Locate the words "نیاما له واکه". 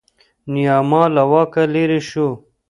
0.53-1.63